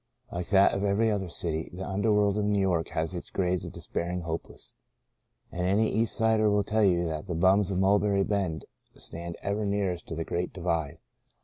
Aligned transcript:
Like 0.31 0.49
that 0.49 0.73
of 0.73 0.83
every 0.83 1.11
other 1.11 1.25
great 1.25 1.31
city, 1.33 1.69
the 1.71 1.87
underworld 1.87 2.35
of 2.35 2.45
New 2.45 2.59
York 2.59 2.87
has 2.87 3.13
its 3.13 3.29
grades 3.29 3.65
of 3.65 3.71
despairing 3.71 4.21
hopelessness. 4.21 4.73
And 5.51 5.67
any 5.67 5.91
East 5.91 6.15
Sider 6.15 6.49
will 6.49 6.63
tell 6.63 6.83
you 6.83 7.05
that 7.05 7.27
the 7.27 7.35
"bums" 7.35 7.69
of 7.69 7.77
Mulberry 7.77 8.23
Bend 8.23 8.65
stand 8.95 9.37
ever 9.43 9.63
nearest 9.63 10.07
to 10.07 10.15
the 10.15 10.25
Great 10.25 10.53
Divide. 10.53 10.97